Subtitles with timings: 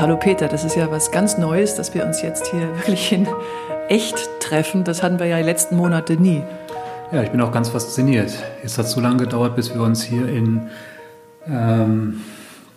[0.00, 3.28] Hallo Peter, das ist ja was ganz Neues, dass wir uns jetzt hier wirklich in
[3.90, 4.82] echt treffen.
[4.82, 6.42] Das hatten wir ja die letzten Monate nie.
[7.12, 8.32] Ja, ich bin auch ganz fasziniert.
[8.64, 10.62] Es hat so lange gedauert, bis wir uns hier in
[11.46, 12.22] ähm,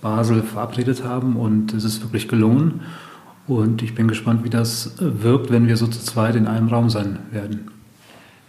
[0.02, 2.82] Basel verabredet haben und es ist wirklich gelungen.
[3.48, 6.90] Und ich bin gespannt, wie das wirkt, wenn wir so zu zweit in einem Raum
[6.90, 7.72] sein werden.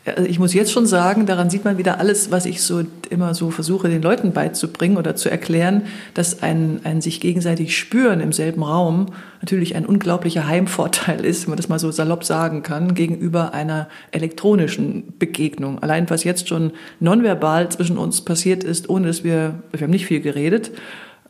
[0.07, 3.32] Also ich muss jetzt schon sagen, daran sieht man wieder alles, was ich so immer
[3.32, 8.32] so versuche, den Leuten beizubringen oder zu erklären, dass ein, ein sich gegenseitig spüren im
[8.32, 9.07] selben Raum
[9.40, 13.89] natürlich ein unglaublicher Heimvorteil ist, wenn man das mal so salopp sagen kann, gegenüber einer
[14.11, 15.79] elektronischen Begegnung.
[15.82, 20.07] Allein was jetzt schon nonverbal zwischen uns passiert ist, ohne dass wir, wir haben nicht
[20.07, 20.71] viel geredet,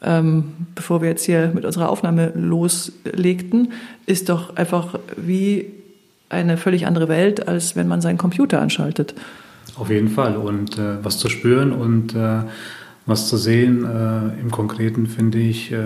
[0.02, 3.72] ähm, bevor wir jetzt hier mit unserer Aufnahme loslegten,
[4.06, 5.83] ist doch einfach wie
[6.34, 9.14] eine völlig andere Welt, als wenn man seinen Computer anschaltet.
[9.76, 10.36] Auf jeden Fall.
[10.36, 12.42] Und äh, was zu spüren und äh,
[13.06, 15.78] was zu sehen äh, im Konkreten finde ich äh,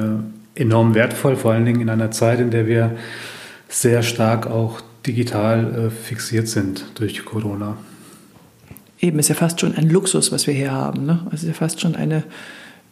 [0.54, 2.96] enorm wertvoll, vor allen Dingen in einer Zeit, in der wir
[3.68, 7.76] sehr stark auch digital äh, fixiert sind durch Corona.
[9.00, 11.06] Eben, ist ja fast schon ein Luxus, was wir hier haben.
[11.06, 11.20] Ne?
[11.30, 12.24] Also ist ja fast schon eine,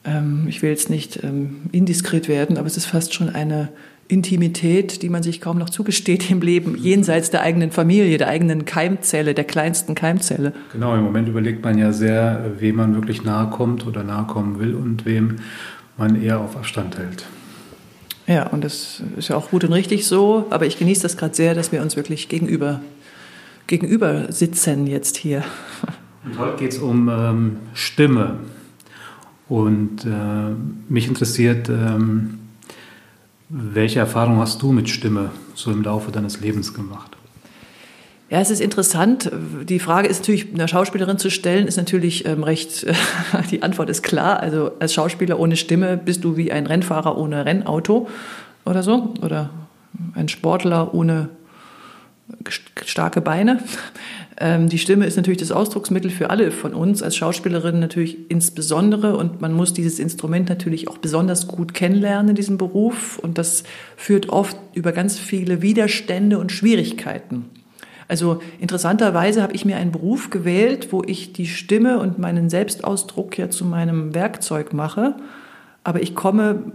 [0.05, 3.69] ähm, ich will jetzt nicht ähm, indiskret werden, aber es ist fast schon eine
[4.09, 8.65] Intimität, die man sich kaum noch zugesteht im Leben, jenseits der eigenen Familie, der eigenen
[8.65, 10.53] Keimzelle, der kleinsten Keimzelle.
[10.73, 14.59] Genau, im Moment überlegt man ja sehr, wem man wirklich nahe kommt oder nahe kommen
[14.59, 15.37] will und wem
[15.97, 17.27] man eher auf Abstand hält.
[18.27, 21.35] Ja, und das ist ja auch gut und richtig so, aber ich genieße das gerade
[21.35, 22.81] sehr, dass wir uns wirklich gegenüber,
[23.67, 25.45] gegenüber sitzen jetzt hier.
[26.25, 28.39] Und heute geht es um ähm, Stimme.
[29.49, 30.55] Und äh,
[30.89, 32.39] mich interessiert, ähm,
[33.49, 37.17] welche Erfahrung hast du mit Stimme so im Laufe deines Lebens gemacht?
[38.29, 39.31] Ja, es ist interessant.
[39.69, 42.85] Die Frage ist natürlich, einer Schauspielerin zu stellen, ist natürlich ähm, recht,
[43.53, 44.41] die Antwort ist klar.
[44.41, 48.09] Also als Schauspieler ohne Stimme bist du wie ein Rennfahrer ohne Rennauto
[48.65, 49.15] oder so.
[49.23, 49.51] Oder
[50.15, 51.29] ein Sportler ohne
[52.85, 53.61] starke Beine.
[54.39, 59.17] Ähm, die Stimme ist natürlich das Ausdrucksmittel für alle von uns, als Schauspielerin natürlich insbesondere.
[59.17, 63.19] Und man muss dieses Instrument natürlich auch besonders gut kennenlernen in diesem Beruf.
[63.19, 63.65] Und das
[63.97, 67.47] führt oft über ganz viele Widerstände und Schwierigkeiten.
[68.09, 73.37] Also interessanterweise habe ich mir einen Beruf gewählt, wo ich die Stimme und meinen Selbstausdruck
[73.37, 75.17] ja zu meinem Werkzeug mache.
[75.83, 76.73] Aber ich komme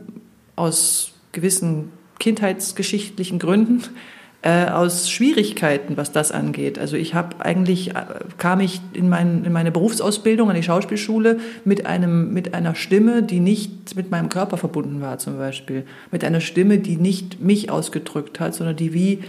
[0.55, 3.83] aus gewissen kindheitsgeschichtlichen Gründen
[4.43, 6.79] äh, aus Schwierigkeiten, was das angeht.
[6.79, 8.05] Also ich habe eigentlich, äh,
[8.37, 13.21] kam ich in, mein, in meine Berufsausbildung an die Schauspielschule mit, einem, mit einer Stimme,
[13.21, 15.85] die nicht mit meinem Körper verbunden war zum Beispiel.
[16.11, 19.19] Mit einer Stimme, die nicht mich ausgedrückt hat, sondern die wie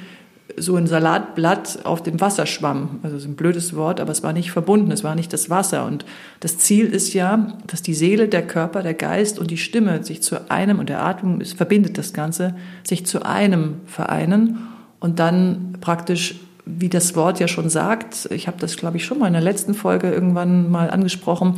[0.56, 3.00] so ein Salatblatt auf dem Wasser schwamm.
[3.02, 5.50] Also das ist ein blödes Wort, aber es war nicht verbunden, es war nicht das
[5.50, 5.84] Wasser.
[5.86, 6.04] Und
[6.40, 10.22] das Ziel ist ja, dass die Seele, der Körper, der Geist und die Stimme sich
[10.22, 14.71] zu einem, und der Atmung es verbindet das Ganze, sich zu einem vereinen
[15.02, 19.18] und dann praktisch, wie das Wort ja schon sagt, ich habe das, glaube ich, schon
[19.18, 21.56] mal in der letzten Folge irgendwann mal angesprochen,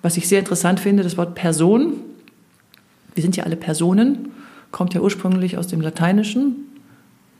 [0.00, 1.94] was ich sehr interessant finde, das Wort Person.
[3.16, 4.30] Wir sind ja alle Personen,
[4.70, 6.54] kommt ja ursprünglich aus dem Lateinischen,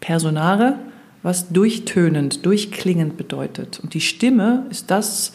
[0.01, 0.77] personare,
[1.23, 3.79] was durchtönend, durchklingend bedeutet.
[3.81, 5.35] Und die Stimme ist das,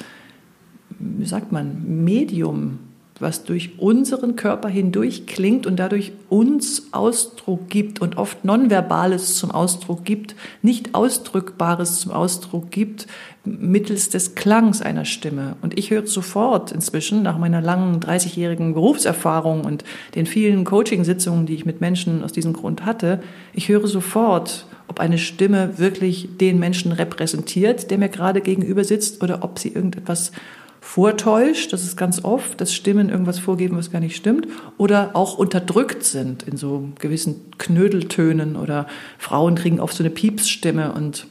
[0.99, 2.79] wie sagt man, Medium,
[3.19, 9.51] was durch unseren Körper hindurch klingt und dadurch uns Ausdruck gibt und oft Nonverbales zum
[9.51, 13.07] Ausdruck gibt, nicht Ausdrückbares zum Ausdruck gibt,
[13.45, 15.55] mittels des Klangs einer Stimme.
[15.61, 19.83] Und ich höre sofort inzwischen, nach meiner langen 30-jährigen Berufserfahrung und
[20.15, 23.21] den vielen Coaching-Sitzungen, die ich mit Menschen aus diesem Grund hatte,
[23.53, 29.23] ich höre sofort, ob eine Stimme wirklich den Menschen repräsentiert, der mir gerade gegenüber sitzt,
[29.23, 30.31] oder ob sie irgendetwas
[30.89, 34.47] vortäuscht, das ist ganz oft, dass Stimmen irgendwas vorgeben, was gar nicht stimmt,
[34.79, 38.87] oder auch unterdrückt sind in so gewissen Knödeltönen oder
[39.19, 41.27] Frauen kriegen oft so eine Piepsstimme und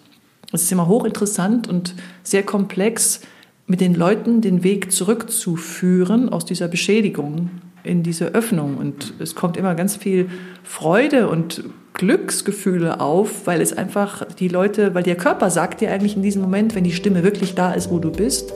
[0.53, 3.21] es ist immer hochinteressant und sehr komplex,
[3.67, 7.51] mit den Leuten den Weg zurückzuführen aus dieser Beschädigung
[7.83, 8.77] in diese Öffnung.
[8.77, 10.31] Und es kommt immer ganz viel
[10.63, 11.65] Freude und
[11.95, 16.43] Glücksgefühle auf, weil es einfach die Leute, weil der Körper sagt dir eigentlich in diesem
[16.43, 18.55] Moment, wenn die Stimme wirklich da ist, wo du bist,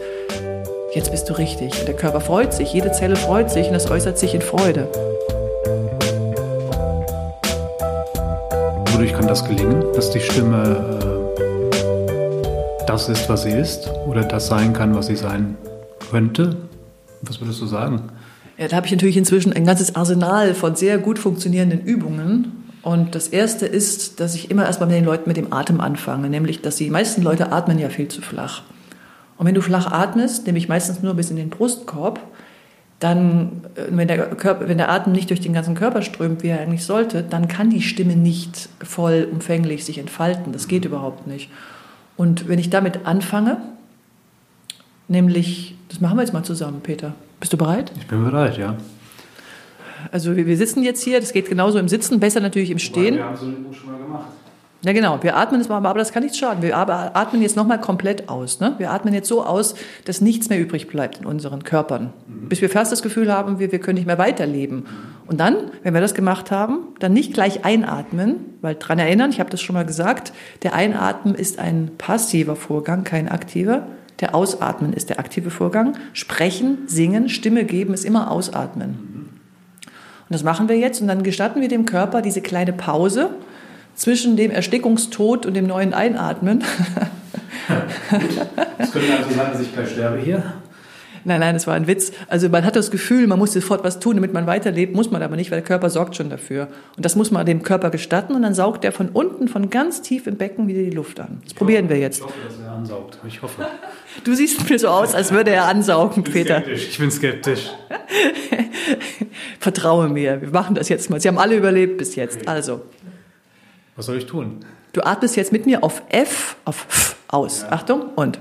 [0.94, 1.78] jetzt bist du richtig.
[1.80, 4.88] Und der Körper freut sich, jede Zelle freut sich und das äußert sich in Freude.
[8.92, 14.48] Wodurch kann das gelingen, dass die Stimme äh, das ist, was sie ist oder das
[14.48, 15.56] sein kann, was sie sein
[16.10, 16.56] könnte?
[17.22, 18.10] Was würdest du sagen?
[18.58, 22.52] Ja, da habe ich natürlich inzwischen ein ganzes Arsenal von sehr gut funktionierenden Übungen.
[22.82, 26.28] Und das erste ist, dass ich immer erstmal mit den Leuten mit dem Atem anfange,
[26.28, 28.62] nämlich, dass die meisten Leute atmen ja viel zu flach.
[29.42, 32.20] Und wenn du flach atmest, nämlich meistens nur bis in den Brustkorb,
[33.00, 36.46] dann, äh, wenn der, Körper, wenn der Atem nicht durch den ganzen Körper strömt, wie
[36.46, 40.52] er eigentlich sollte, dann kann die Stimme nicht vollumfänglich sich entfalten.
[40.52, 41.50] Das geht überhaupt nicht.
[42.16, 43.56] Und wenn ich damit anfange,
[45.08, 47.12] nämlich, das machen wir jetzt mal zusammen, Peter.
[47.40, 47.90] Bist du bereit?
[47.98, 48.76] Ich bin bereit, ja.
[50.12, 53.16] Also wir, wir sitzen jetzt hier, das geht genauso im Sitzen, besser natürlich im Stehen.
[53.16, 54.26] Wir haben so eine Übung schon mal gemacht.
[54.84, 55.22] Ja, genau.
[55.22, 56.60] Wir atmen jetzt mal, aber das kann nichts schaden.
[56.60, 58.58] Wir atmen jetzt nochmal komplett aus.
[58.58, 58.74] Ne?
[58.78, 62.12] Wir atmen jetzt so aus, dass nichts mehr übrig bleibt in unseren Körpern.
[62.26, 62.48] Mhm.
[62.48, 64.86] Bis wir fast das Gefühl haben, wir, wir können nicht mehr weiterleben.
[65.28, 69.38] Und dann, wenn wir das gemacht haben, dann nicht gleich einatmen, weil dran erinnern, ich
[69.38, 70.32] habe das schon mal gesagt,
[70.64, 73.86] der Einatmen ist ein passiver Vorgang, kein aktiver.
[74.20, 75.96] Der Ausatmen ist der aktive Vorgang.
[76.12, 79.30] Sprechen, singen, Stimme geben ist immer Ausatmen.
[80.28, 83.30] Und das machen wir jetzt und dann gestatten wir dem Körper diese kleine Pause
[83.94, 86.64] zwischen dem Erstickungstod und dem neuen Einatmen.
[88.78, 90.42] Es könnte also sein, dass ich gleich sterbe hier.
[91.24, 92.12] Nein, nein, das war ein Witz.
[92.28, 95.22] Also man hat das Gefühl, man muss sofort was tun, damit man weiterlebt, muss man
[95.22, 96.68] aber nicht, weil der Körper sorgt schon dafür.
[96.96, 100.02] Und das muss man dem Körper gestatten und dann saugt er von unten, von ganz
[100.02, 101.38] tief im Becken wieder die Luft an.
[101.42, 102.18] Das ich probieren hoffe, wir jetzt.
[102.18, 103.18] Ich hoffe, dass er ansaugt.
[103.26, 103.66] Ich hoffe.
[104.24, 106.60] Du siehst mir so aus, als würde er ansaugen, ich Peter.
[106.60, 106.88] Skeptisch.
[106.88, 107.70] Ich bin skeptisch.
[109.60, 111.20] Vertraue mir, wir machen das jetzt mal.
[111.20, 112.48] Sie haben alle überlebt bis jetzt.
[112.48, 112.82] Also.
[113.96, 114.64] Was soll ich tun?
[114.92, 117.62] Du atmest jetzt mit mir auf F, auf F aus.
[117.62, 117.72] Ja.
[117.72, 118.38] Achtung und.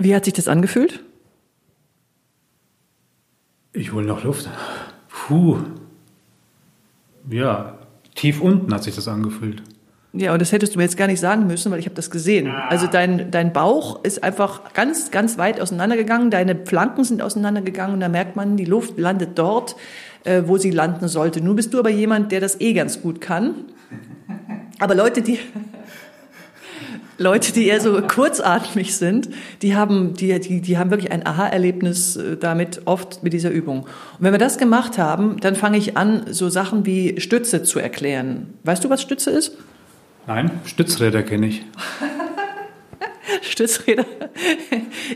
[0.00, 1.04] Wie hat sich das angefühlt?
[3.72, 4.48] Ich hole noch Luft.
[5.08, 5.58] Puh.
[7.28, 7.77] Ja,
[8.18, 9.62] tief unten hat sich das angefühlt.
[10.12, 12.10] Ja, und das hättest du mir jetzt gar nicht sagen müssen, weil ich habe das
[12.10, 12.48] gesehen.
[12.48, 12.68] Ah.
[12.68, 18.00] Also dein, dein Bauch ist einfach ganz, ganz weit auseinandergegangen, deine Flanken sind auseinandergegangen und
[18.00, 19.76] da merkt man, die Luft landet dort,
[20.24, 21.40] äh, wo sie landen sollte.
[21.42, 23.54] Nun bist du aber jemand, der das eh ganz gut kann.
[24.80, 25.38] Aber Leute, die,
[27.18, 29.28] Leute, die eher so kurzatmig sind,
[29.62, 33.80] die haben, die, die, die haben wirklich ein Aha-Erlebnis äh, damit oft mit dieser Übung.
[33.82, 33.88] Und
[34.20, 38.54] wenn wir das gemacht haben, dann fange ich an, so Sachen wie Stütze zu erklären.
[38.62, 39.52] Weißt du, was Stütze ist?
[40.28, 41.64] Nein, Stützräder kenne ich.
[43.42, 44.04] Stützräder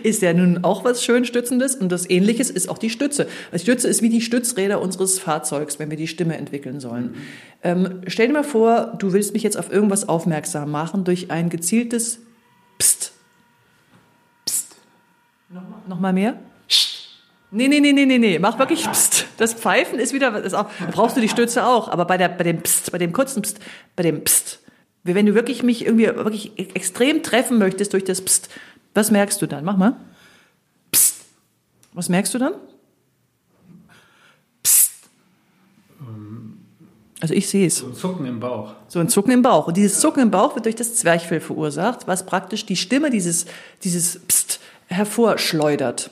[0.02, 3.26] ist ja nun auch was schön Stützendes und das Ähnliches ist auch die Stütze.
[3.52, 7.14] Die Stütze ist wie die Stützräder unseres Fahrzeugs, wenn wir die Stimme entwickeln sollen.
[7.62, 11.48] Ähm, stell dir mal vor, du willst mich jetzt auf irgendwas aufmerksam machen durch ein
[11.48, 12.20] gezieltes
[12.78, 13.12] Psst.
[14.44, 14.76] Psst.
[15.48, 16.38] Nochmal, Nochmal mehr?
[17.54, 18.38] Nee, nee, nee, nee, nee, nee.
[18.38, 19.26] Mach wirklich Psst.
[19.36, 21.88] Das Pfeifen ist wieder, ist auch, brauchst du die Stütze auch.
[21.88, 23.58] Aber bei, der, bei dem Psst, bei dem kurzen Psst,
[23.94, 24.61] bei dem Psst,
[25.04, 28.48] wenn du wirklich mich irgendwie wirklich extrem treffen möchtest durch das Psst,
[28.94, 29.64] was merkst du dann?
[29.64, 29.96] Mach mal.
[30.92, 31.16] Psst.
[31.92, 32.54] Was merkst du dann?
[34.62, 34.92] Psst.
[37.20, 37.78] Also ich sehe es.
[37.78, 38.74] So ein Zucken im Bauch.
[38.88, 39.68] So ein Zucken im Bauch.
[39.68, 43.46] Und dieses Zucken im Bauch wird durch das Zwerchfell verursacht, was praktisch die Stimme dieses,
[43.82, 46.10] dieses Psst hervorschleudert.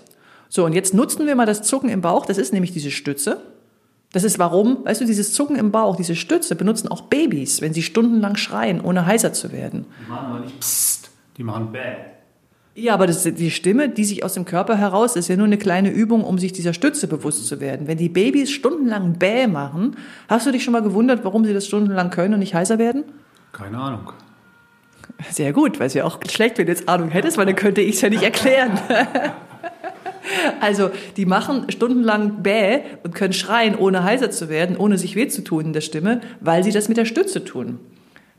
[0.49, 2.27] So, und jetzt nutzen wir mal das Zucken im Bauch.
[2.27, 3.43] Das ist nämlich diese Stütze.
[4.12, 7.73] Das ist warum, weißt du, dieses Zucken im Bauch, diese Stütze benutzen auch Babys, wenn
[7.73, 9.87] sie stundenlang schreien, ohne heiser zu werden.
[10.05, 11.95] Die machen aber nicht Psst, die machen Bäh.
[12.75, 15.59] Ja, aber das, die Stimme, die sich aus dem Körper heraus, ist ja nur eine
[15.59, 17.87] kleine Übung, um sich dieser Stütze bewusst zu werden.
[17.87, 19.96] Wenn die Babys stundenlang Bäh machen,
[20.29, 23.05] hast du dich schon mal gewundert, warum sie das stundenlang können und nicht heiser werden?
[23.53, 24.13] Keine Ahnung.
[25.31, 27.81] Sehr gut, weil es ja auch schlecht, wenn du jetzt Ahnung hättest, weil dann könnte
[27.81, 28.79] ich es ja nicht erklären.
[30.60, 35.29] Also die machen stundenlang Bäh und können schreien, ohne heiser zu werden, ohne sich weh
[35.29, 37.79] zu tun in der Stimme, weil sie das mit der Stütze tun.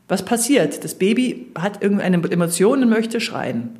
[0.08, 0.84] Was passiert?
[0.84, 3.78] Das Baby hat irgendeine Emotion und möchte schreien.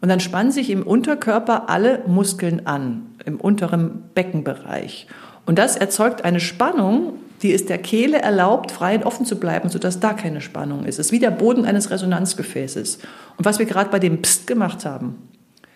[0.00, 5.06] Und dann spannen sich im Unterkörper alle Muskeln an, im unteren Beckenbereich.
[5.46, 9.68] Und das erzeugt eine Spannung, die es der Kehle erlaubt, frei und offen zu bleiben,
[9.68, 10.98] sodass da keine Spannung ist.
[10.98, 12.98] Es ist wie der Boden eines Resonanzgefäßes.
[13.36, 15.16] Und was wir gerade bei dem Psst gemacht haben,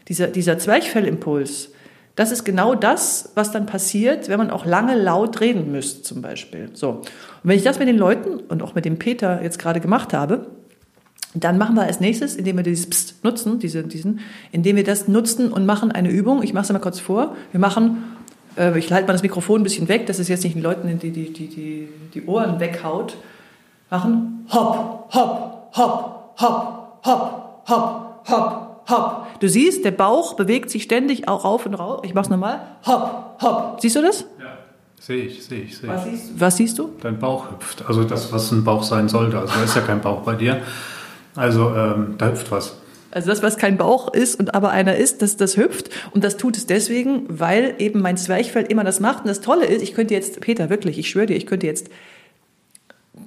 [0.09, 1.71] dieser, dieser Zwerchfellimpuls,
[2.17, 6.23] das ist genau das, was dann passiert, wenn man auch lange laut reden müsste, zum
[6.23, 6.71] Beispiel.
[6.73, 6.91] So.
[6.91, 7.05] Und
[7.43, 10.47] wenn ich das mit den Leuten und auch mit dem Peter jetzt gerade gemacht habe,
[11.35, 14.21] dann machen wir als nächstes, indem wir dieses Psst nutzen, diese, diesen,
[14.53, 16.43] indem wir das nutzen und machen eine Übung.
[16.43, 17.37] Ich mache es mal kurz vor.
[17.51, 18.05] Wir machen,
[18.57, 20.99] äh, ich halte mal das Mikrofon ein bisschen weg, dass es jetzt nicht den Leuten
[20.99, 23.19] die, die, die, die, die Ohren weghaut.
[23.91, 29.27] Machen hopp, hopp, hopp, hopp, hopp, hopp, hopp, hopp.
[29.41, 32.01] Du siehst, der Bauch bewegt sich ständig auch rauf und rauf.
[32.05, 32.61] Ich mach's nochmal.
[32.87, 33.81] Hopp, hopp.
[33.81, 34.27] Siehst du das?
[34.41, 34.59] Ja.
[34.99, 35.95] Sehe ich, sehe ich, sehe ich.
[35.95, 36.91] Was siehst, was siehst du?
[37.01, 37.85] Dein Bauch hüpft.
[37.87, 39.39] Also das, was ein Bauch sein sollte.
[39.39, 40.63] Also da ist ja kein Bauch bei dir.
[41.37, 42.77] Also ähm, da hüpft was.
[43.11, 45.91] Also das, was kein Bauch ist und aber einer ist, das, das hüpft.
[46.11, 49.21] Und das tut es deswegen, weil eben mein Zwerchfell immer das macht.
[49.21, 51.89] Und das Tolle ist, ich könnte jetzt, Peter, wirklich, ich schwöre dir, ich könnte jetzt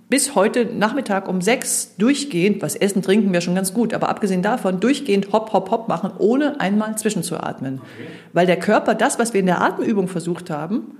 [0.10, 4.42] bis heute Nachmittag um sechs durchgehend, was Essen, Trinken wäre schon ganz gut, aber abgesehen
[4.42, 7.76] davon durchgehend hopp, hopp, hopp machen, ohne einmal zwischenzuatmen.
[7.76, 8.08] Okay.
[8.34, 10.98] Weil der Körper das, was wir in der Atemübung versucht haben,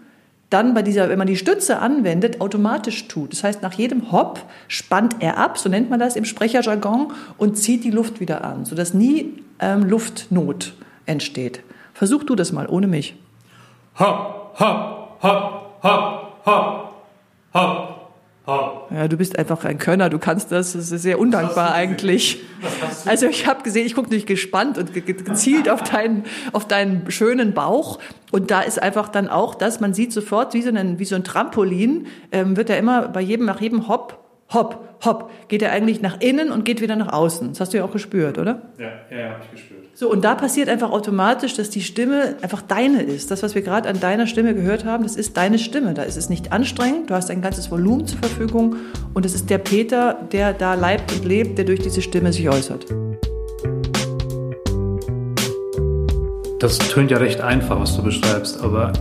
[0.50, 3.34] dann bei dieser, wenn man die Stütze anwendet, automatisch tut.
[3.34, 7.58] Das heißt, nach jedem Hopp spannt er ab, so nennt man das im Sprecherjargon, und
[7.58, 10.74] zieht die Luft wieder an, sodass nie ähm, Luftnot
[11.06, 11.62] entsteht.
[11.94, 13.16] Versuch du das mal ohne mich.
[14.00, 16.94] Hopp, hopp, hopp, hopp, hopp,
[17.54, 17.99] hopp.
[18.92, 22.42] Ja, du bist einfach ein Könner, du kannst das, das ist sehr undankbar eigentlich.
[23.06, 27.54] Also ich habe gesehen, ich gucke dich gespannt und gezielt auf deinen, auf deinen schönen
[27.54, 28.00] Bauch
[28.32, 31.16] und da ist einfach dann auch das, man sieht sofort, wie so ein, wie so
[31.16, 34.20] ein Trampolin, ähm, wird er immer bei jedem, nach jedem Hopp
[34.54, 37.50] hopp, hopp, geht er eigentlich nach innen und geht wieder nach außen.
[37.50, 38.62] Das hast du ja auch gespürt, oder?
[38.78, 39.89] Ja, ja, ja habe ich gespürt.
[40.00, 43.32] So, und da passiert einfach automatisch, dass die Stimme einfach deine ist.
[43.32, 45.94] Das, was wir gerade an deiner Stimme gehört haben, das ist deine Stimme.
[45.94, 48.78] Da ist es nicht anstrengend, du hast ein ganzes Volumen zur Verfügung
[49.14, 52.48] und es ist der Peter, der da leibt und lebt, der durch diese Stimme sich
[52.48, 52.86] äußert.
[56.60, 58.94] Das tönt ja recht einfach, was du beschreibst, aber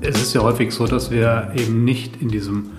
[0.00, 2.70] es ist ja häufig so, dass wir eben nicht in diesem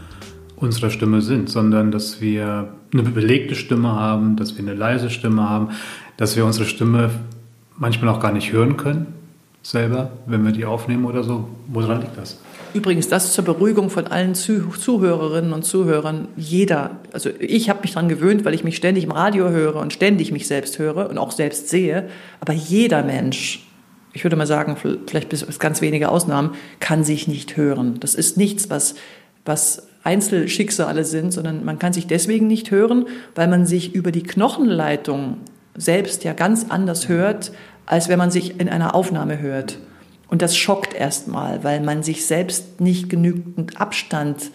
[0.55, 5.47] unserer Stimme sind, sondern dass wir eine belegte Stimme haben, dass wir eine leise Stimme
[5.47, 5.69] haben,
[6.17, 7.11] dass wir unsere Stimme
[7.79, 9.19] manchmal auch gar nicht hören können
[9.62, 11.48] selber, wenn wir die aufnehmen oder so.
[11.67, 12.39] Woran liegt das?
[12.74, 16.27] Übrigens, das zur Beruhigung von allen Zuhörerinnen und Zuhörern.
[16.38, 19.91] Jeder, also ich habe mich daran gewöhnt, weil ich mich ständig im Radio höre und
[19.91, 22.09] ständig mich selbst höre und auch selbst sehe.
[22.39, 23.67] Aber jeder Mensch,
[24.13, 28.00] ich würde mal sagen, vielleicht bis ganz wenige Ausnahmen, kann sich nicht hören.
[28.00, 28.95] Das ist nichts, was,
[29.45, 34.24] was Einzelschicksale sind, sondern man kann sich deswegen nicht hören, weil man sich über die
[34.24, 35.38] Knochenleitung
[35.75, 37.51] selbst ja ganz anders hört,
[37.89, 39.79] als wenn man sich in einer Aufnahme hört.
[40.29, 44.51] Und das schockt erstmal, weil man sich selbst nicht genügend Abstand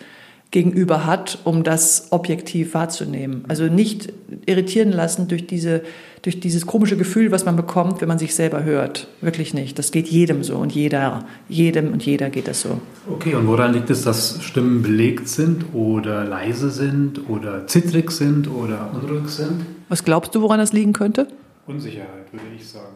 [0.53, 3.45] gegenüber hat, um das objektiv wahrzunehmen.
[3.49, 4.13] Also nicht
[4.47, 5.83] irritieren lassen durch, diese,
[6.23, 9.09] durch dieses komische Gefühl, was man bekommt, wenn man sich selber hört.
[9.21, 9.81] Wirklich nicht.
[9.81, 12.81] Das geht jedem so und jeder, jedem und jeder geht das so.
[13.11, 18.49] Okay, und woran liegt es, dass Stimmen belegt sind oder leise sind oder zittrig sind
[18.49, 19.67] oder unruhig sind?
[19.89, 21.27] Was glaubst du, woran das liegen könnte?
[21.67, 22.95] Unsicherheit, würde ich sagen.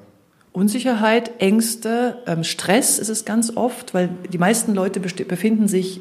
[0.53, 6.01] Unsicherheit, Ängste, ähm, Stress ist es ganz oft, weil die meisten Leute befinden sich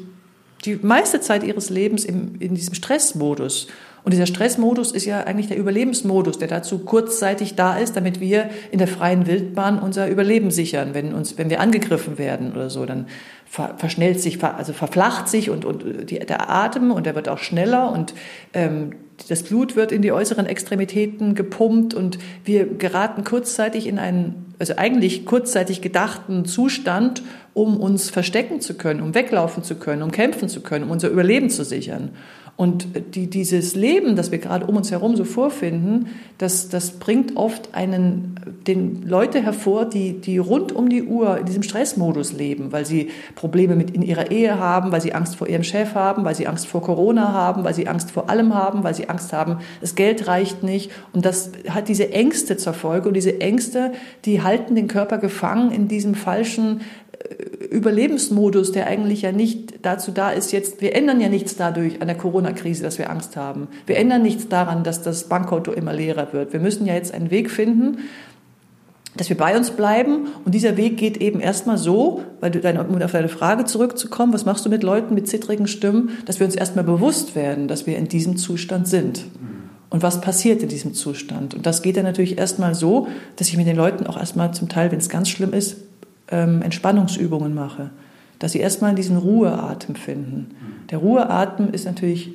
[0.64, 3.68] die meiste Zeit ihres Lebens im, in diesem Stressmodus.
[4.04, 8.48] Und dieser Stressmodus ist ja eigentlich der Überlebensmodus, der dazu kurzzeitig da ist, damit wir
[8.70, 10.94] in der freien Wildbahn unser Überleben sichern.
[10.94, 13.06] Wenn uns, wenn wir angegriffen werden oder so, dann
[13.44, 17.38] ver, verschnellt sich, also verflacht sich und, und die, der Atem und der wird auch
[17.38, 18.14] schneller und
[18.54, 18.92] ähm,
[19.28, 24.74] das Blut wird in die äußeren Extremitäten gepumpt und wir geraten kurzzeitig in einen, also
[24.76, 27.22] eigentlich kurzzeitig gedachten Zustand,
[27.52, 31.08] um uns verstecken zu können, um weglaufen zu können, um kämpfen zu können, um unser
[31.08, 32.10] Überleben zu sichern.
[32.58, 37.36] Und die, dieses Leben, das wir gerade um uns herum so vorfinden, das, das bringt
[37.36, 38.34] oft einen,
[38.66, 43.10] den Leute hervor, die, die rund um die Uhr in diesem Stressmodus leben, weil sie
[43.36, 46.48] Probleme mit in ihrer Ehe haben, weil sie Angst vor ihrem Chef haben, weil sie
[46.48, 49.94] Angst vor Corona haben, weil sie Angst vor allem haben, weil sie Angst haben, das
[49.94, 50.90] Geld reicht nicht.
[51.12, 53.06] Und das hat diese Ängste zur Folge.
[53.06, 53.92] Und diese Ängste,
[54.24, 56.80] die halten den Körper gefangen in diesem falschen
[57.70, 62.08] Überlebensmodus, der eigentlich ja nicht dazu da ist, jetzt, wir ändern ja nichts dadurch an
[62.08, 63.68] der Corona-Krise, dass wir Angst haben.
[63.86, 66.52] Wir ändern nichts daran, dass das Bankkonto immer leerer wird.
[66.52, 67.98] Wir müssen ja jetzt einen Weg finden,
[69.16, 70.28] dass wir bei uns bleiben.
[70.44, 74.32] Und dieser Weg geht eben erstmal so, weil du deine, um auf deine Frage zurückzukommen,
[74.32, 77.86] was machst du mit Leuten mit zittrigen Stimmen, dass wir uns erstmal bewusst werden, dass
[77.86, 79.24] wir in diesem Zustand sind.
[79.90, 81.54] Und was passiert in diesem Zustand?
[81.54, 84.68] Und das geht dann natürlich erstmal so, dass ich mit den Leuten auch erstmal zum
[84.68, 85.78] Teil, wenn es ganz schlimm ist,
[86.30, 87.90] ähm, Entspannungsübungen mache,
[88.38, 90.54] dass sie erstmal diesen Ruheatem finden.
[90.90, 92.32] Der Ruheatem ist natürlich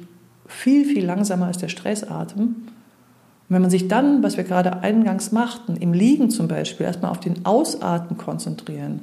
[0.48, 2.42] viel, viel langsamer als der Stressatem.
[2.44, 7.12] Und wenn man sich dann, was wir gerade eingangs machten, im Liegen zum Beispiel, erstmal
[7.12, 9.02] auf den Ausatmen konzentrieren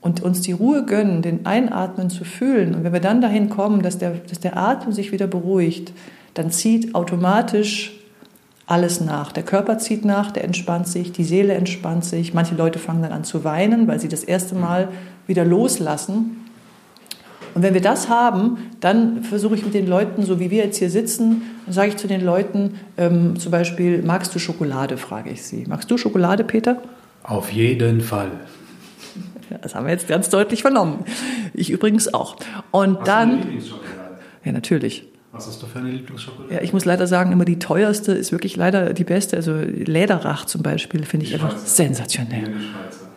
[0.00, 3.82] und uns die Ruhe gönnen, den Einatmen zu fühlen, und wenn wir dann dahin kommen,
[3.82, 5.92] dass der, dass der Atem sich wieder beruhigt,
[6.34, 7.97] dann zieht automatisch
[8.68, 9.32] alles nach.
[9.32, 12.34] Der Körper zieht nach, der entspannt sich, die Seele entspannt sich.
[12.34, 14.88] Manche Leute fangen dann an zu weinen, weil sie das erste Mal
[15.26, 16.44] wieder loslassen.
[17.54, 20.76] Und wenn wir das haben, dann versuche ich mit den Leuten, so wie wir jetzt
[20.76, 25.30] hier sitzen, dann sage ich zu den Leuten ähm, zum Beispiel, magst du Schokolade, frage
[25.30, 25.64] ich sie.
[25.66, 26.82] Magst du Schokolade, Peter?
[27.22, 28.30] Auf jeden Fall.
[29.62, 31.04] Das haben wir jetzt ganz deutlich vernommen.
[31.54, 32.36] Ich übrigens auch.
[32.70, 33.40] Und Hast dann.
[33.40, 33.58] Du eine?
[34.44, 35.08] Ja, natürlich.
[35.32, 36.54] Was hast du für eine Lieblingsschokolade?
[36.54, 39.36] Ja, ich muss leider sagen, immer die teuerste ist wirklich leider die beste.
[39.36, 42.44] Also Läderach zum Beispiel finde ich einfach sensationell.
[42.44, 43.08] Die Schweizer.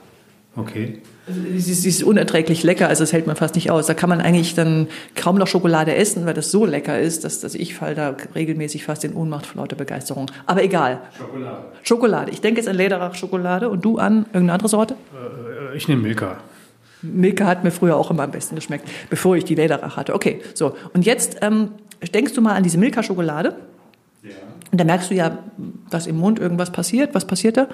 [0.57, 1.01] Okay.
[1.25, 3.85] Also, sie, ist- sie ist unerträglich lecker, also das hält man fast nicht aus.
[3.85, 7.39] Da kann man eigentlich dann kaum noch Schokolade essen, weil das so lecker ist, dass,
[7.39, 10.29] dass ich fall da regelmäßig fast in Ohnmacht vor lauter Begeisterung.
[10.47, 10.99] Aber egal.
[11.17, 11.63] Schokolade.
[11.83, 12.31] Schokolade.
[12.31, 14.95] Ich denke jetzt an Lederach-Schokolade und du an irgendeine andere Sorte?
[15.73, 16.37] Äh, ich nehme Milka.
[17.01, 20.13] Milka hat mir früher auch immer am besten geschmeckt, bevor ich die Lederach hatte.
[20.13, 20.75] Okay, so.
[20.93, 21.69] Und jetzt ähm,
[22.13, 23.55] denkst du mal an diese Milka-Schokolade
[24.23, 24.29] Ja.
[24.71, 25.39] und da merkst du ja,
[25.89, 27.13] dass im Mund irgendwas passiert.
[27.15, 27.67] Was passiert da?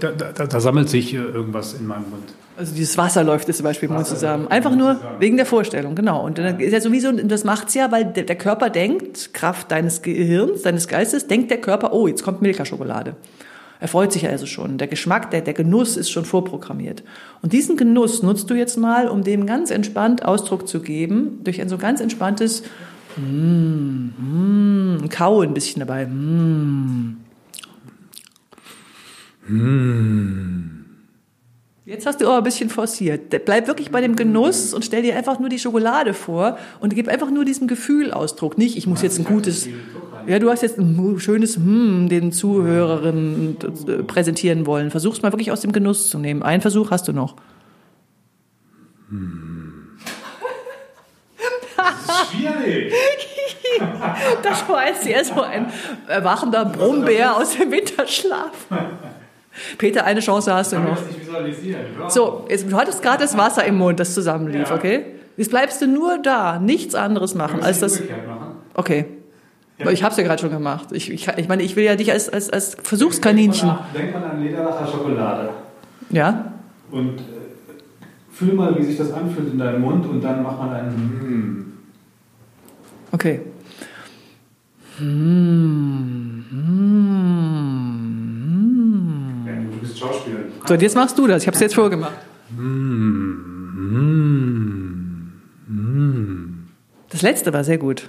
[0.00, 2.24] Da, da, da sammelt sich äh, irgendwas in meinem Mund.
[2.56, 4.48] Also dieses Wasser läuft jetzt zum Beispiel im Mund zusammen.
[4.48, 5.20] Einfach nur zusammen.
[5.20, 6.24] wegen der Vorstellung, genau.
[6.24, 9.70] Und dann ist ja sowieso, und das macht's ja, weil der, der Körper denkt, Kraft
[9.70, 13.14] deines Gehirns, deines Geistes, denkt der Körper, oh, jetzt kommt Milka-Schokolade.
[13.80, 14.78] Er freut sich also schon.
[14.78, 17.04] Der Geschmack, der, der Genuss ist schon vorprogrammiert.
[17.42, 21.60] Und diesen Genuss nutzt du jetzt mal, um dem ganz entspannt Ausdruck zu geben, durch
[21.60, 22.62] ein so ganz entspanntes
[23.16, 24.08] mm,
[25.02, 26.06] mm, Kauen ein bisschen dabei.
[26.06, 27.18] Mm.
[31.88, 33.44] Jetzt hast du aber ein bisschen forciert.
[33.46, 37.08] Bleib wirklich bei dem Genuss und stell dir einfach nur die Schokolade vor und gib
[37.08, 38.58] einfach nur diesem Gefühl Ausdruck.
[38.58, 39.66] Nicht, ich muss jetzt ein gutes,
[40.28, 43.56] ja, du hast jetzt ein schönes Hm den Zuhörerinnen
[43.86, 44.90] äh, präsentieren wollen.
[44.90, 46.42] Versuch's mal wirklich aus dem Genuss zu nehmen.
[46.42, 47.36] Einen Versuch hast du noch.
[52.30, 52.92] Schwierig.
[54.42, 55.66] Das war jetzt eher so ein
[56.08, 58.66] erwachender Brummbär aus dem Winterschlaf.
[59.76, 60.98] Peter, eine Chance hast du noch.
[62.00, 62.14] das.
[62.14, 65.04] So, jetzt, du hattest gerade das Wasser im Mund, das zusammenlief, okay?
[65.36, 68.00] Jetzt bleibst du nur da, nichts anderes machen als das.
[68.00, 69.17] Machen.
[69.80, 70.88] Aber ich habe es ja gerade schon gemacht.
[70.92, 73.70] Ich, ich, ich meine, ich will ja dich als, als, als Versuchskaninchen.
[73.94, 75.50] Denkt man an Lederlacher Schokolade
[76.10, 76.52] Ja?
[76.90, 77.22] und äh,
[78.32, 80.86] fühl mal, wie sich das anfühlt in deinem Mund und dann macht man ein
[81.20, 81.72] Hm.
[83.12, 83.40] Okay.
[84.98, 86.64] Hm, hm,
[89.46, 90.38] Ja, du bist Schauspieler.
[90.38, 90.44] hm.
[90.66, 91.42] So, und jetzt machst du das.
[91.42, 92.12] Ich habe es jetzt vorgemacht.
[97.10, 98.08] Das letzte war sehr gut.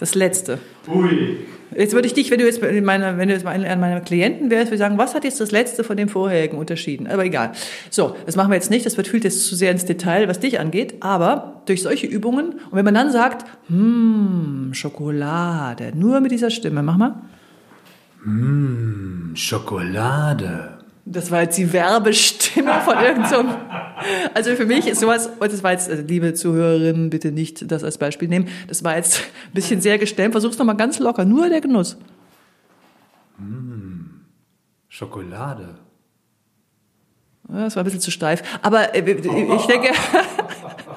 [0.00, 0.58] Das letzte.
[0.88, 1.36] Ui.
[1.76, 4.50] Jetzt würde ich dich, wenn du jetzt in meiner, wenn du jetzt an meiner Klienten
[4.50, 7.06] wärst, würde ich sagen, was hat jetzt das letzte von dem vorherigen unterschieden?
[7.06, 7.52] Aber egal.
[7.90, 8.86] So, das machen wir jetzt nicht.
[8.86, 10.94] Das wird fühlt jetzt zu sehr ins Detail, was dich angeht.
[11.00, 16.82] Aber durch solche Übungen und wenn man dann sagt, hm, Schokolade, nur mit dieser Stimme,
[16.82, 17.22] mach mal.
[19.34, 20.79] Schokolade.
[21.04, 23.54] Das war jetzt die Werbestimme von irgendeinem.
[24.34, 27.82] Also für mich ist sowas, und das war jetzt, also liebe Zuhörerinnen, bitte nicht das
[27.84, 28.48] als Beispiel nehmen.
[28.68, 30.32] Das war jetzt ein bisschen sehr gestemmt.
[30.32, 31.96] Versuch's nochmal ganz locker, nur der Genuss.
[34.88, 35.76] Schokolade.
[37.48, 38.42] Ja, Das war ein bisschen zu steif.
[38.62, 39.88] Aber äh, ich denke,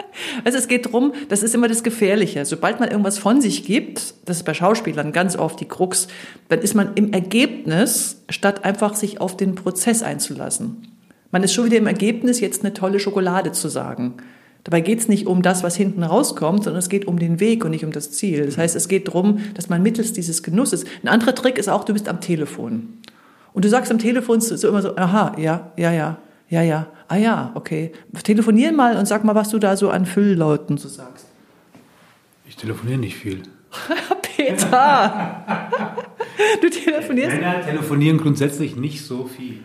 [0.44, 2.44] also es geht drum, das ist immer das Gefährliche.
[2.44, 6.08] Sobald man irgendwas von sich gibt, das ist bei Schauspielern ganz oft die Krux,
[6.48, 10.88] dann ist man im Ergebnis, statt einfach sich auf den Prozess einzulassen.
[11.30, 14.14] Man ist schon wieder im Ergebnis, jetzt eine tolle Schokolade zu sagen.
[14.64, 17.64] Dabei geht es nicht um das, was hinten rauskommt, sondern es geht um den Weg
[17.64, 18.44] und nicht um das Ziel.
[18.44, 20.84] Das heißt, es geht darum, dass man mittels dieses Genusses.
[21.02, 22.88] Ein anderer Trick ist auch, du bist am Telefon.
[23.52, 27.16] Und du sagst am Telefon so immer so, aha, ja, ja, ja, ja, ja, ah
[27.16, 27.92] ja, okay.
[28.22, 31.26] Telefonier mal und sag mal, was du da so an Fülllauten so sagst.
[32.46, 33.42] Ich telefoniere nicht viel.
[34.38, 35.44] Peter!
[36.62, 37.34] du telefonierst?
[37.34, 39.58] Männer telefonieren grundsätzlich nicht so viel.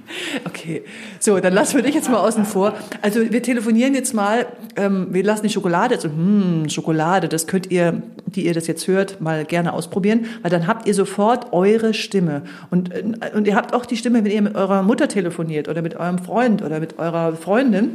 [0.46, 0.84] Okay,
[1.20, 2.74] so, dann lassen wir dich jetzt mal außen vor.
[3.04, 7.70] Also wir telefonieren jetzt mal, ähm, wir lassen die Schokolade, also hm, Schokolade, das könnt
[7.70, 11.94] ihr, die ihr das jetzt hört, mal gerne ausprobieren, weil dann habt ihr sofort eure
[11.94, 12.42] Stimme.
[12.72, 13.04] Und, äh,
[13.36, 16.18] und ihr habt auch die Stimme, wenn ihr mit eurer Mutter telefoniert oder mit eurem
[16.18, 17.92] Freund oder mit eurer Freundin,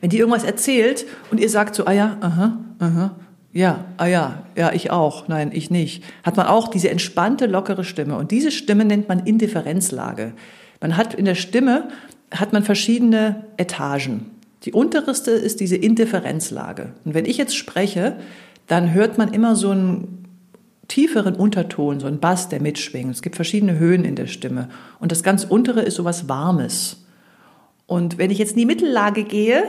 [0.00, 3.16] wenn die irgendwas erzählt und ihr sagt so, ah ja, aha, aha,
[3.54, 7.84] ja, ah ja, ja, ich auch, nein, ich nicht, hat man auch diese entspannte, lockere
[7.84, 8.16] Stimme.
[8.16, 10.32] Und diese Stimme nennt man Indifferenzlage.
[10.80, 11.88] Man hat in der Stimme,
[12.32, 14.32] hat man verschiedene Etagen.
[14.64, 16.94] Die unterste ist diese Indifferenzlage.
[17.04, 18.16] Und wenn ich jetzt spreche,
[18.66, 20.26] dann hört man immer so einen
[20.88, 23.14] tieferen Unterton, so einen Bass, der mitschwingt.
[23.14, 24.68] Es gibt verschiedene Höhen in der Stimme.
[24.98, 27.04] Und das ganz untere ist so was Warmes.
[27.86, 29.62] Und wenn ich jetzt in die Mittellage gehe,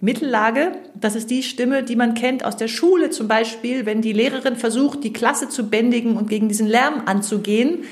[0.00, 4.12] Mittellage, das ist die Stimme, die man kennt aus der Schule zum Beispiel, wenn die
[4.12, 7.84] Lehrerin versucht, die Klasse zu bändigen und gegen diesen Lärm anzugehen.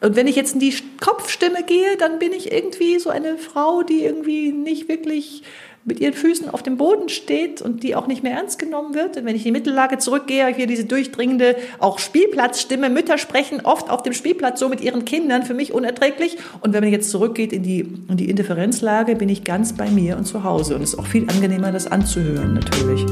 [0.00, 3.82] Und wenn ich jetzt in die Kopfstimme gehe, dann bin ich irgendwie so eine Frau,
[3.82, 5.42] die irgendwie nicht wirklich
[5.86, 9.16] mit ihren Füßen auf dem Boden steht und die auch nicht mehr ernst genommen wird.
[9.16, 12.90] Und wenn ich in die Mittellage zurückgehe, habe ich hier diese durchdringende, auch Spielplatzstimme.
[12.90, 16.38] Mütter sprechen oft auf dem Spielplatz so mit ihren Kindern, für mich unerträglich.
[16.60, 20.16] Und wenn man jetzt zurückgeht in die, in die Indifferenzlage, bin ich ganz bei mir
[20.16, 20.74] und zu Hause.
[20.74, 23.02] Und es ist auch viel angenehmer, das anzuhören, natürlich.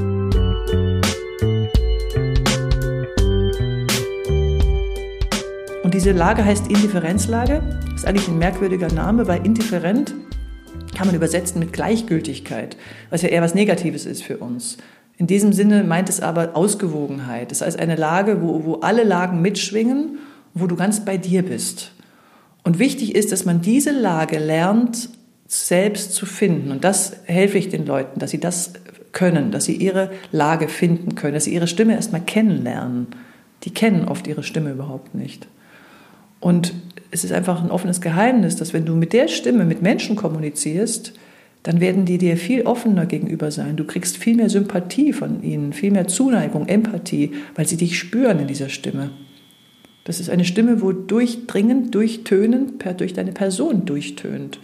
[5.85, 7.63] Und diese Lage heißt Indifferenzlage.
[7.85, 10.13] Das Ist eigentlich ein merkwürdiger Name, weil indifferent
[10.95, 12.77] kann man übersetzen mit Gleichgültigkeit,
[13.11, 14.79] was ja eher was Negatives ist für uns.
[15.17, 17.51] In diesem Sinne meint es aber Ausgewogenheit.
[17.51, 20.19] Das heißt eine Lage, wo, wo alle Lagen mitschwingen,
[20.55, 21.93] wo du ganz bei dir bist.
[22.63, 25.11] Und wichtig ist, dass man diese Lage lernt,
[25.47, 26.71] selbst zu finden.
[26.71, 28.73] Und das helfe ich den Leuten, dass sie das
[29.13, 33.09] können, dass sie ihre Lage finden können, dass sie ihre Stimme erstmal kennenlernen.
[33.63, 35.47] Die kennen oft ihre Stimme überhaupt nicht.
[36.45, 36.75] Und
[37.11, 41.15] es ist einfach ein offenes Geheimnis, dass wenn du mit der Stimme mit Menschen kommunizierst,
[41.63, 43.77] dann werden die dir viel offener gegenüber sein.
[43.77, 48.41] Du kriegst viel mehr Sympathie von ihnen, viel mehr Zuneigung, Empathie, weil sie dich spüren
[48.41, 49.09] in dieser Stimme.
[50.05, 54.61] Das ist eine Stimme, wo durchdringend, durchtönend, per, durch deine Person durchtönt.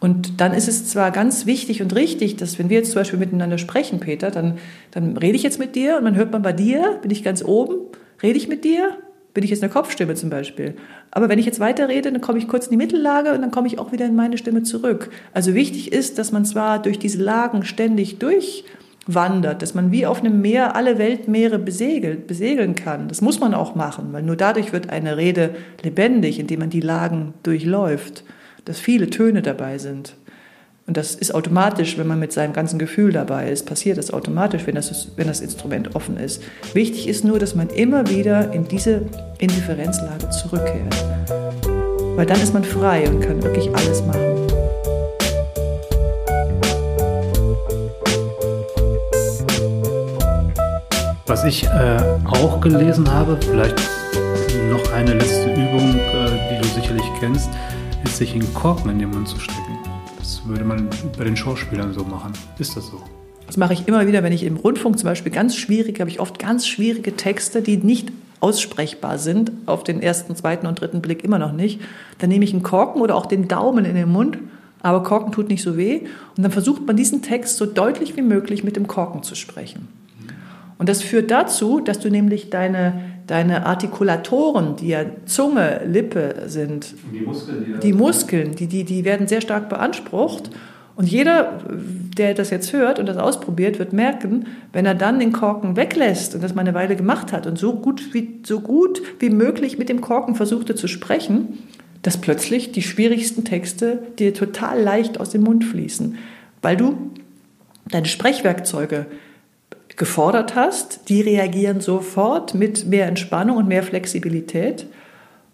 [0.00, 3.20] Und dann ist es zwar ganz wichtig und richtig, dass wenn wir jetzt zum Beispiel
[3.20, 4.58] miteinander sprechen, Peter, dann,
[4.90, 7.44] dann rede ich jetzt mit dir und man hört man bei dir, bin ich ganz
[7.44, 7.76] oben,
[8.24, 8.98] rede ich mit dir,
[9.34, 10.74] bin ich jetzt eine Kopfstimme zum Beispiel.
[11.10, 13.66] Aber wenn ich jetzt weiterrede, dann komme ich kurz in die Mittellage und dann komme
[13.66, 15.10] ich auch wieder in meine Stimme zurück.
[15.32, 20.20] Also wichtig ist, dass man zwar durch diese Lagen ständig durchwandert, dass man wie auf
[20.20, 23.08] einem Meer alle Weltmeere besegelt, besegeln kann.
[23.08, 26.80] Das muss man auch machen, weil nur dadurch wird eine Rede lebendig, indem man die
[26.80, 28.24] Lagen durchläuft
[28.64, 30.14] dass viele Töne dabei sind.
[30.86, 34.66] Und das ist automatisch, wenn man mit seinem ganzen Gefühl dabei ist, passiert das automatisch,
[34.66, 36.42] wenn das, wenn das Instrument offen ist.
[36.74, 39.02] Wichtig ist nur, dass man immer wieder in diese
[39.38, 40.94] Indifferenzlage zurückkehrt.
[42.16, 44.18] Weil dann ist man frei und kann wirklich alles machen.
[51.26, 53.80] Was ich äh, auch gelesen habe, vielleicht
[54.68, 57.48] noch eine letzte Übung, äh, die du sicherlich kennst,
[58.04, 59.91] ist, sich einen Korken in den Mund zu stecken.
[60.22, 62.32] Das würde man bei den Schauspielern so machen.
[62.60, 63.02] Ist das so?
[63.48, 66.20] Das mache ich immer wieder, wenn ich im Rundfunk zum Beispiel ganz schwierig, habe ich
[66.20, 71.24] oft ganz schwierige Texte, die nicht aussprechbar sind, auf den ersten, zweiten und dritten Blick
[71.24, 71.80] immer noch nicht.
[72.18, 74.38] Dann nehme ich einen Korken oder auch den Daumen in den Mund,
[74.80, 76.02] aber Korken tut nicht so weh.
[76.36, 79.88] Und dann versucht man diesen Text so deutlich wie möglich mit dem Korken zu sprechen.
[80.78, 86.94] Und das führt dazu, dass du nämlich deine deine Artikulatoren, die ja Zunge, Lippe sind,
[87.12, 90.50] die Muskeln, die, die, Muskeln die, die, die werden sehr stark beansprucht.
[90.94, 91.58] Und jeder,
[92.18, 96.34] der das jetzt hört und das ausprobiert, wird merken, wenn er dann den Korken weglässt
[96.34, 99.78] und das mal eine Weile gemacht hat und so gut wie, so gut wie möglich
[99.78, 101.58] mit dem Korken versuchte zu sprechen,
[102.02, 106.18] dass plötzlich die schwierigsten Texte dir total leicht aus dem Mund fließen,
[106.60, 107.10] weil du
[107.90, 109.06] deine Sprechwerkzeuge
[109.96, 114.86] gefordert hast, die reagieren sofort mit mehr Entspannung und mehr Flexibilität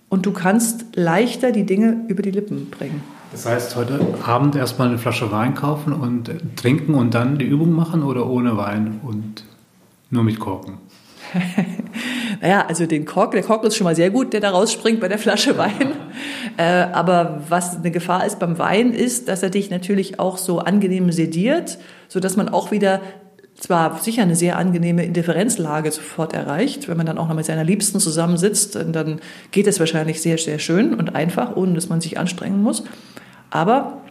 [0.08, 3.02] und du kannst leichter die Dinge über die Lippen bringen.
[3.32, 7.72] Das heißt, heute Abend erstmal eine Flasche Wein kaufen und trinken und dann die Übung
[7.72, 9.44] machen oder ohne Wein und
[10.10, 10.78] nur mit Korken?
[12.40, 15.08] naja, also den Kork, der Kork ist schon mal sehr gut, der da rausspringt bei
[15.08, 15.92] der Flasche Wein.
[16.56, 20.58] Äh, aber was eine Gefahr ist beim Wein, ist, dass er dich natürlich auch so
[20.58, 23.00] angenehm sediert, sodass man auch wieder
[23.60, 27.64] zwar sicher eine sehr angenehme Indifferenzlage sofort erreicht, wenn man dann auch noch mit seiner
[27.64, 32.18] Liebsten zusammensitzt, dann geht es wahrscheinlich sehr, sehr schön und einfach, ohne dass man sich
[32.18, 32.84] anstrengen muss.
[33.50, 34.02] Aber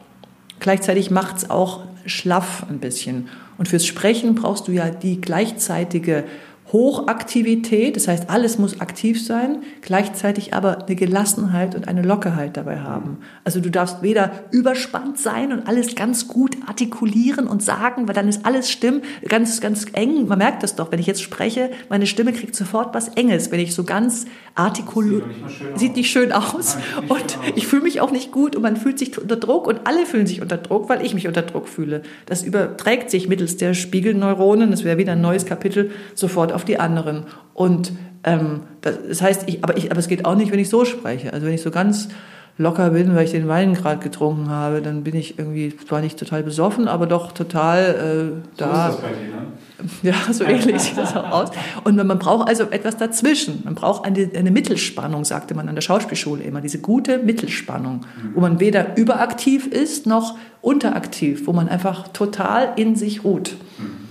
[0.60, 3.30] gleichzeitig macht es auch schlaff ein bisschen.
[3.58, 6.26] Und fürs Sprechen brauchst du ja die gleichzeitige
[6.74, 12.82] Hochaktivität, das heißt, alles muss aktiv sein, gleichzeitig aber eine Gelassenheit und eine Lockerheit dabei
[12.82, 13.20] haben.
[13.46, 18.28] Also du darfst weder überspannt sein und alles ganz gut artikulieren und sagen, weil dann
[18.28, 20.28] ist alles stimm, ganz, ganz eng.
[20.28, 23.62] Man merkt das doch, wenn ich jetzt spreche, meine Stimme kriegt sofort was Enges, wenn
[23.62, 24.26] ich so ganz
[24.56, 25.24] artikuliere.
[25.48, 26.76] Sieht, sieht nicht schön aus.
[26.76, 29.82] Nein, und ich fühle mich auch nicht gut und man fühlt sich unter Druck und
[29.86, 32.02] alle fühlen sich unter Druck, weil ich mich unter Druck fühle.
[32.26, 36.80] Das überträgt sich mittels der Spiegelneuronen, das wäre wieder ein neues Kapitel, sofort auf die
[36.80, 37.24] anderen.
[37.54, 37.94] Und
[38.24, 41.32] ähm, das heißt, ich, aber, ich, aber es geht auch nicht, wenn ich so spreche.
[41.32, 42.10] Also wenn ich so ganz
[42.58, 46.18] locker bin, weil ich den Wein gerade getrunken habe, dann bin ich irgendwie zwar nicht
[46.18, 48.92] total besoffen, aber doch total äh, da.
[48.92, 49.48] So ist das bei dir, ne?
[50.02, 51.52] Ja, so ähnlich sieht das auch aus.
[51.84, 53.62] Und man braucht also etwas dazwischen.
[53.64, 58.02] Man braucht eine, eine Mittelspannung, sagte man an der Schauspielschule immer, diese gute Mittelspannung,
[58.34, 63.56] wo man weder überaktiv ist noch unteraktiv, wo man einfach total in sich ruht.
[63.78, 64.08] Mhm.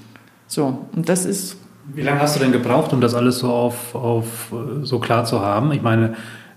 [0.46, 1.56] So, und das ist
[1.94, 5.40] wie lange hast du denn gebraucht, um das alles so auf, auf so klar zu
[5.40, 5.72] haben?
[5.72, 6.14] Ich meine,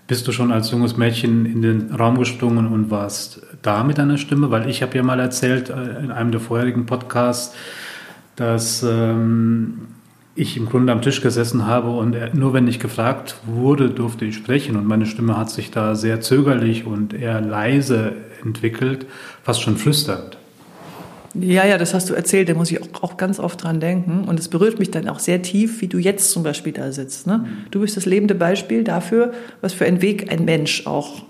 [0.07, 4.17] bist du schon als junges Mädchen in den Raum gesprungen und warst da mit deiner
[4.17, 4.49] Stimme?
[4.49, 7.55] Weil ich habe ja mal erzählt äh, in einem der vorherigen Podcasts,
[8.35, 9.81] dass ähm,
[10.33, 14.35] ich im Grunde am Tisch gesessen habe und nur wenn ich gefragt wurde, durfte ich
[14.35, 18.13] sprechen und meine Stimme hat sich da sehr zögerlich und eher leise
[18.43, 19.05] entwickelt,
[19.43, 20.38] fast schon flüsternd.
[21.35, 24.25] Ja, ja, das hast du erzählt, da muss ich auch, auch, ganz oft dran denken.
[24.27, 27.27] Und es berührt mich dann auch sehr tief, wie du jetzt zum Beispiel da sitzt.
[27.27, 27.39] Ne?
[27.39, 27.47] Mhm.
[27.71, 31.23] Du bist das lebende Beispiel dafür, was für einen Weg ein Mensch auch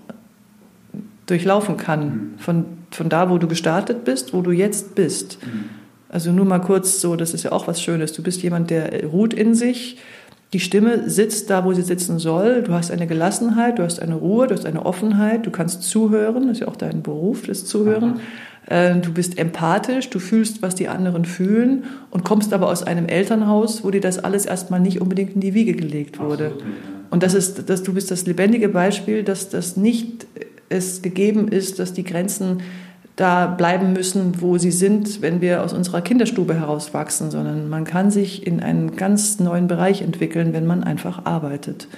[1.26, 2.04] durchlaufen kann.
[2.04, 2.38] Mhm.
[2.38, 5.38] Von, von da, wo du gestartet bist, wo du jetzt bist.
[5.44, 5.64] Mhm.
[6.08, 8.12] Also nur mal kurz so, das ist ja auch was Schönes.
[8.12, 9.98] Du bist jemand, der ruht in sich.
[10.52, 12.62] Die Stimme sitzt da, wo sie sitzen soll.
[12.62, 15.46] Du hast eine Gelassenheit, du hast eine Ruhe, du hast eine Offenheit.
[15.46, 16.48] Du kannst zuhören.
[16.48, 18.14] Das ist ja auch dein Beruf, das Zuhören.
[18.14, 18.20] Mhm.
[18.70, 23.06] Äh, du bist empathisch, du fühlst, was die anderen fühlen und kommst aber aus einem
[23.06, 26.46] Elternhaus, wo dir das alles erstmal nicht unbedingt in die Wiege gelegt wurde.
[26.46, 26.66] Absolut, ja.
[27.10, 30.26] Und das ist, dass du bist das lebendige Beispiel, dass das nicht
[30.68, 32.62] es gegeben ist, dass die Grenzen
[33.16, 38.12] da bleiben müssen, wo sie sind, wenn wir aus unserer Kinderstube herauswachsen, sondern man kann
[38.12, 41.88] sich in einen ganz neuen Bereich entwickeln, wenn man einfach arbeitet.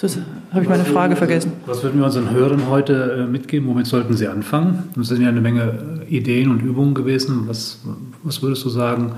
[0.00, 0.06] So
[0.52, 1.54] habe ich meine Frage vergessen.
[1.66, 3.68] Was würden wir unseren Hörern heute äh, mitgeben?
[3.68, 4.84] Womit sollten sie anfangen?
[4.94, 7.48] Das sind ja eine Menge äh, Ideen und Übungen gewesen.
[7.48, 7.80] Was,
[8.22, 9.16] was würdest du sagen?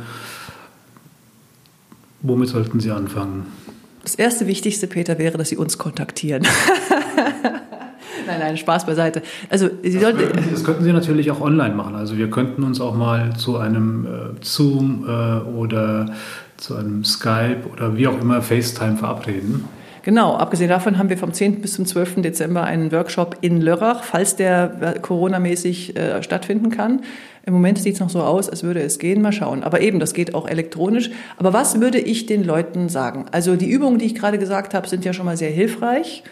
[2.23, 3.45] Womit sollten sie anfangen?
[4.05, 6.45] Das erste Wichtigste, Peter, wäre, dass sie uns kontaktieren.
[8.27, 9.21] nein, nein, Spaß beiseite.
[9.51, 11.95] Also, Sie das, könnten, das könnten Sie natürlich auch online machen.
[11.95, 14.09] Also wir könnten uns auch mal zu einem äh,
[14.40, 16.07] Zoom äh, oder
[16.57, 19.64] zu einem Skype oder wie auch immer FaceTime verabreden.
[20.02, 21.60] Genau, abgesehen davon haben wir vom 10.
[21.60, 22.22] bis zum 12.
[22.22, 27.02] Dezember einen Workshop in Lörrach, falls der Corona-mäßig äh, stattfinden kann.
[27.44, 29.20] Im Moment sieht es noch so aus, als würde es gehen.
[29.20, 29.62] Mal schauen.
[29.62, 31.10] Aber eben, das geht auch elektronisch.
[31.36, 33.26] Aber was würde ich den Leuten sagen?
[33.30, 36.22] Also die Übungen, die ich gerade gesagt habe, sind ja schon mal sehr hilfreich.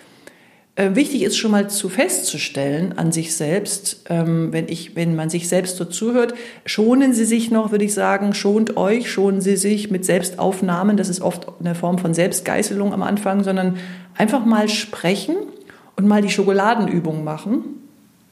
[0.79, 5.29] Äh, wichtig ist schon mal zu festzustellen an sich selbst, ähm, wenn, ich, wenn man
[5.29, 6.35] sich selbst so zuhört,
[6.67, 11.09] schonen Sie sich noch, würde ich sagen, schont euch, schonen Sie sich mit Selbstaufnahmen, das
[11.09, 13.77] ist oft eine Form von Selbstgeißelung am Anfang, sondern
[14.17, 15.35] einfach mal sprechen
[15.97, 17.88] und mal die Schokoladenübung machen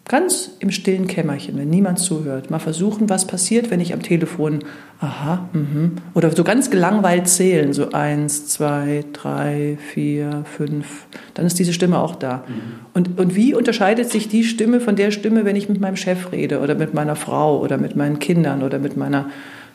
[0.08, 2.48] Ganz im stillen Kämmerchen, wenn niemand zuhört.
[2.48, 4.60] Mal versuchen, was passiert, wenn ich am Telefon,
[5.00, 11.58] aha, mhm, oder so ganz gelangweilt zählen, so eins, zwei, drei, vier, fünf, dann ist
[11.58, 12.44] diese Stimme auch da.
[12.46, 12.52] Mhm.
[12.94, 16.30] Und, und wie unterscheidet sich die Stimme von der Stimme, wenn ich mit meinem Chef
[16.30, 19.28] rede oder mit meiner Frau oder mit meinen Kindern oder mit meiner,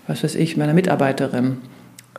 [0.08, 1.58] was weiß ich, meiner Mitarbeiterin?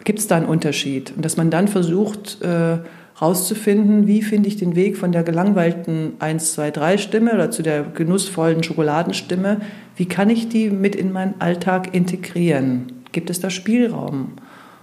[0.05, 1.14] Gibt es da einen Unterschied?
[1.16, 2.77] Und dass man dann versucht, äh,
[3.20, 7.62] rauszufinden, wie finde ich den Weg von der gelangweilten 1, 2, 3 Stimme oder zu
[7.62, 9.61] der genussvollen Schokoladenstimme,
[9.96, 13.05] wie kann ich die mit in meinen Alltag integrieren?
[13.12, 14.33] Gibt es da Spielraum?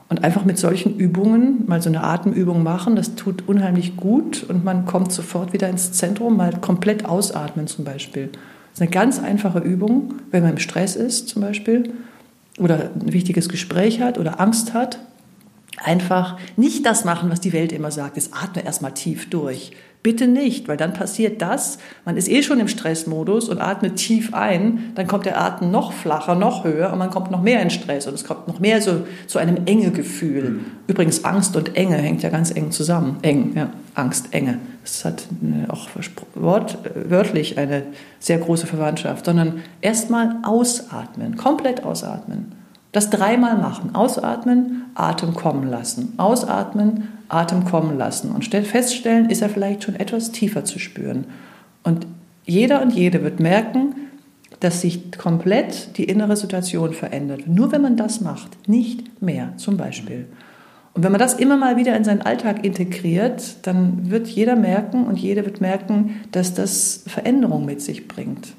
[0.08, 4.66] Und einfach mit solchen Übungen, mal so eine Atemübung machen, das tut unheimlich gut und
[4.66, 8.30] man kommt sofort wieder ins Zentrum, mal komplett ausatmen zum Beispiel.
[8.32, 11.92] Das ist eine ganz einfache Übung, wenn man im Stress ist zum Beispiel
[12.58, 15.00] oder ein wichtiges Gespräch hat oder Angst hat,
[15.84, 18.18] einfach nicht das machen, was die Welt immer sagt.
[18.18, 19.72] Jetzt atme erstmal tief durch.
[20.02, 21.78] Bitte nicht, weil dann passiert das.
[22.06, 25.92] Man ist eh schon im Stressmodus und atmet tief ein, dann kommt der Atem noch
[25.92, 28.82] flacher, noch höher und man kommt noch mehr in Stress und es kommt noch mehr
[28.82, 30.52] so zu einem enge Gefühl.
[30.52, 30.66] Mhm.
[30.88, 33.18] Übrigens Angst und Enge hängt ja ganz eng zusammen.
[33.24, 34.60] Eng, ja, Angst, Enge.
[34.84, 35.26] Das hat
[35.68, 35.90] auch
[36.34, 37.84] wort, wörtlich eine
[38.20, 42.59] sehr große Verwandtschaft, sondern erstmal ausatmen, komplett ausatmen.
[42.92, 43.94] Das dreimal machen.
[43.94, 46.14] Ausatmen, Atem kommen lassen.
[46.18, 48.32] Ausatmen, Atem kommen lassen.
[48.32, 51.26] Und feststellen, ist er vielleicht schon etwas tiefer zu spüren.
[51.84, 52.08] Und
[52.46, 53.96] jeder und jede wird merken,
[54.60, 57.48] dass sich komplett die innere Situation verändert.
[57.48, 60.26] Nur wenn man das macht, nicht mehr zum Beispiel.
[60.94, 65.06] Und wenn man das immer mal wieder in seinen Alltag integriert, dann wird jeder merken
[65.06, 68.50] und jede wird merken, dass das Veränderung mit sich bringt.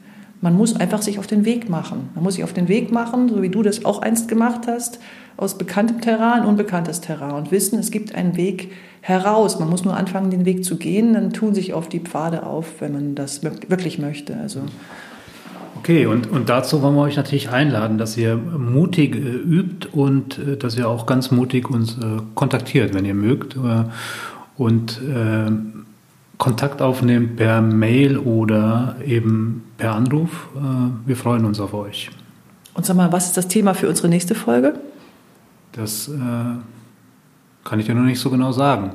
[0.41, 2.09] Man muss einfach sich auf den Weg machen.
[2.15, 4.99] Man muss sich auf den Weg machen, so wie du das auch einst gemacht hast,
[5.37, 8.73] aus bekanntem Terrain in unbekanntes Terrain und wissen, es gibt einen Weg
[9.03, 9.59] heraus.
[9.59, 12.81] Man muss nur anfangen, den Weg zu gehen, dann tun sich auf die Pfade auf,
[12.81, 14.37] wenn man das wirklich möchte.
[14.37, 14.61] Also
[15.81, 20.39] Okay, und, und dazu wollen wir euch natürlich einladen, dass ihr mutig äh, übt und
[20.39, 23.57] äh, dass ihr auch ganz mutig uns äh, kontaktiert, wenn ihr mögt.
[23.57, 23.85] Äh,
[24.59, 25.51] und äh,
[26.41, 30.49] Kontakt aufnehmt per Mail oder eben per Anruf.
[30.57, 30.61] Äh,
[31.07, 32.11] wir freuen uns auf euch.
[32.73, 34.75] Und sag mal, was ist das Thema für unsere nächste Folge?
[35.73, 36.15] Das äh,
[37.63, 38.93] kann ich dir noch nicht so genau sagen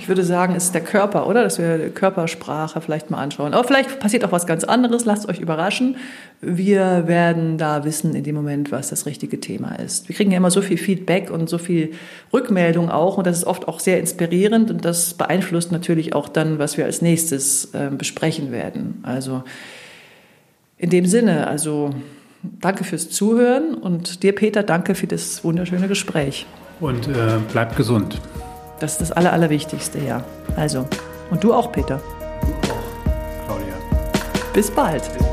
[0.00, 1.42] ich würde sagen, ist der Körper, oder?
[1.42, 3.52] Dass wir Körpersprache vielleicht mal anschauen.
[3.52, 5.96] Aber vielleicht passiert auch was ganz anderes, lasst euch überraschen.
[6.40, 10.08] Wir werden da wissen in dem Moment, was das richtige Thema ist.
[10.08, 11.92] Wir kriegen ja immer so viel Feedback und so viel
[12.32, 16.58] Rückmeldung auch und das ist oft auch sehr inspirierend und das beeinflusst natürlich auch dann,
[16.58, 19.00] was wir als nächstes äh, besprechen werden.
[19.02, 19.44] Also
[20.78, 21.90] in dem Sinne, also
[22.42, 26.46] danke fürs Zuhören und dir, Peter, danke für das wunderschöne Gespräch.
[26.80, 28.18] Und äh, bleibt gesund.
[28.80, 30.24] Das ist das Aller, Allerwichtigste, ja.
[30.56, 30.86] Also,
[31.30, 32.00] und du auch, Peter.
[32.40, 33.74] Du auch, Claudia.
[34.54, 35.02] Bis bald.
[35.12, 35.26] Bis